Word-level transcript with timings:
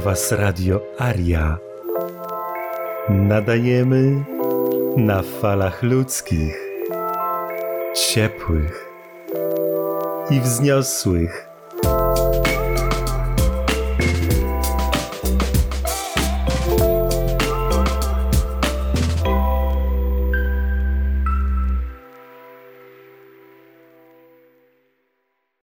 Was 0.00 0.32
Radio 0.32 0.80
Aria. 0.98 1.58
Nadajemy 3.08 4.24
na 4.96 5.22
falach 5.22 5.82
ludzkich, 5.82 6.58
ciepłych 7.94 8.88
i 10.30 10.40
wzniosłych. 10.40 11.48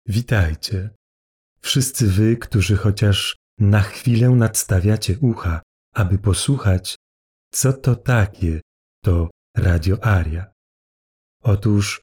Witajcie, 0.06 0.90
wszyscy 1.60 2.06
wy, 2.06 2.36
którzy 2.36 2.76
chociaż 2.76 3.39
na 3.60 3.80
chwilę 3.80 4.30
nadstawiacie 4.30 5.18
ucha, 5.20 5.62
aby 5.94 6.18
posłuchać, 6.18 6.96
co 7.52 7.72
to 7.72 7.96
takie 7.96 8.60
to 9.04 9.30
Radio 9.56 10.04
Aria. 10.04 10.52
Otóż 11.42 12.02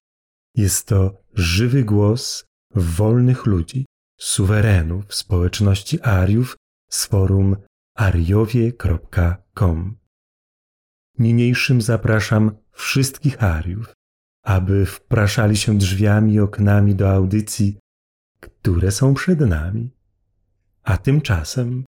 jest 0.56 0.88
to 0.88 1.24
żywy 1.34 1.84
głos 1.84 2.46
wolnych 2.76 3.46
ludzi, 3.46 3.86
suwerenów 4.20 5.16
społeczności 5.16 6.02
Ariów 6.02 6.58
z 6.90 7.06
forum 7.06 7.56
ariowie.com. 7.96 9.98
Niniejszym 11.20 11.82
zapraszam 11.82 12.58
wszystkich 12.72 13.44
Ariów, 13.44 13.94
aby 14.44 14.86
wpraszali 14.86 15.58
się 15.58 15.78
drzwiami 15.78 16.34
i 16.34 16.40
oknami 16.40 16.96
do 16.96 17.12
audycji, 17.12 17.80
które 18.40 18.92
są 18.92 19.14
przed 19.14 19.40
nami. 19.40 19.97
A 20.88 20.98
tymczasem 20.98 21.86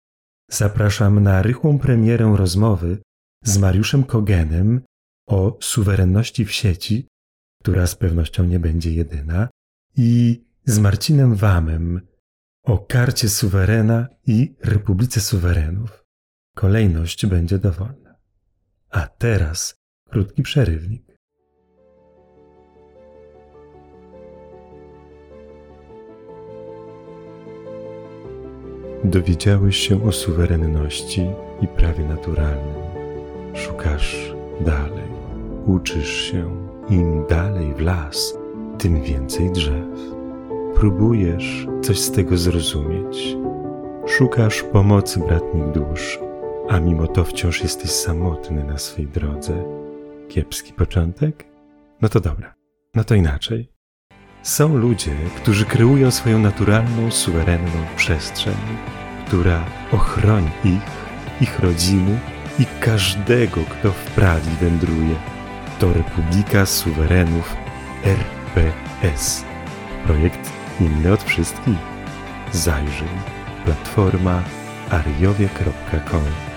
zapraszam 0.51 1.23
na 1.23 1.43
rychłą 1.43 1.79
premierę 1.79 2.35
rozmowy 2.37 2.99
z 3.45 3.59
Mariuszem 3.59 4.05
Kogenem 4.05 4.81
o 5.29 5.59
suwerenności 5.61 6.45
w 6.45 6.53
sieci, 6.53 7.09
która 7.63 7.87
z 7.87 7.95
pewnością 7.95 8.45
nie 8.45 8.61
będzie 8.61 8.93
jedyna, 8.93 9.49
i 9.97 10.45
z 10.65 10.79
Marcinem 10.79 11.35
Wamem 11.35 12.01
o 12.65 12.79
karcie 12.79 13.29
suwerena 13.29 14.09
i 14.27 14.55
Republice 14.61 15.21
Suwerenów. 15.21 16.05
Kolejność 16.57 17.27
będzie 17.27 17.59
dowolna. 17.59 18.15
A 18.91 19.07
teraz 19.07 19.75
krótki 20.11 20.43
przerywnik. 20.43 21.14
Dowiedziałeś 29.05 29.77
się 29.77 30.05
o 30.05 30.13
suwerenności 30.13 31.27
i 31.61 31.69
prawie 31.69 32.05
naturalnym. 32.05 32.75
Szukasz 33.55 34.35
dalej, 34.61 35.09
uczysz 35.67 36.13
się. 36.13 36.65
Im 36.91 37.27
dalej 37.27 37.75
w 37.75 37.81
las, 37.81 38.39
tym 38.79 39.03
więcej 39.03 39.53
drzew. 39.53 39.99
Próbujesz 40.75 41.67
coś 41.83 41.99
z 41.99 42.11
tego 42.11 42.37
zrozumieć. 42.37 43.37
Szukasz 44.07 44.63
pomocy 44.63 45.21
bratnich 45.21 45.71
dusz, 45.73 46.19
a 46.69 46.81
mimo 46.81 47.07
to 47.07 47.25
wciąż 47.25 47.63
jesteś 47.63 47.91
samotny 47.91 48.65
na 48.65 48.79
swej 48.79 49.07
drodze. 49.07 49.65
Kiepski 50.29 50.73
początek? 50.73 51.45
No 52.01 52.09
to 52.09 52.21
dobra, 52.21 52.55
no 52.95 53.05
to 53.05 53.15
inaczej. 53.15 53.69
Są 54.43 54.77
ludzie, 54.77 55.13
którzy 55.37 55.65
kreują 55.65 56.11
swoją 56.11 56.39
naturalną, 56.39 57.11
suwerenną 57.11 57.87
przestrzeń, 57.97 58.55
która 59.27 59.65
ochroni 59.93 60.51
ich, 60.65 60.91
ich 61.41 61.59
rodziny 61.59 62.19
i 62.59 62.67
każdego, 62.81 63.61
kto 63.65 63.93
w 63.93 64.05
prawi 64.05 64.51
wędruje. 64.61 65.15
To 65.79 65.93
Republika 65.93 66.67
Suwerenów 66.67 67.57
RPS. 68.05 69.45
Projekt 70.07 70.53
inny 70.81 71.13
od 71.13 71.23
wszystkich. 71.23 71.79
Zajrzyj. 72.53 73.09
Platforma 73.65 74.43
ariowie.com 74.91 76.54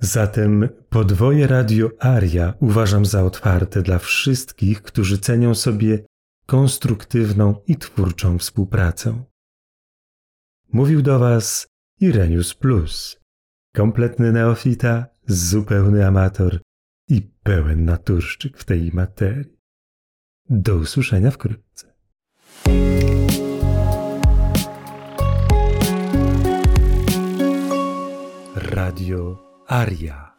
Zatem 0.00 0.68
podwoje 0.88 1.46
Radio 1.46 1.90
Aria 2.00 2.54
uważam 2.60 3.06
za 3.06 3.24
otwarte 3.24 3.82
dla 3.82 3.98
wszystkich, 3.98 4.82
którzy 4.82 5.18
cenią 5.18 5.54
sobie 5.54 6.04
konstruktywną 6.46 7.54
i 7.66 7.76
twórczą 7.76 8.38
współpracę. 8.38 9.24
Mówił 10.72 11.02
do 11.02 11.18
Was 11.18 11.66
Irenius 12.00 12.54
Plus, 12.54 13.20
kompletny 13.74 14.32
neofita, 14.32 15.06
zupełny 15.26 16.06
amator 16.06 16.60
i 17.08 17.22
pełen 17.42 17.84
naturszczyk 17.84 18.58
w 18.58 18.64
tej 18.64 18.90
materii. 18.92 19.58
Do 20.50 20.76
usłyszenia 20.76 21.30
wkrótce. 21.30 21.94
Radio 28.54 29.43
Aria. 29.66 30.34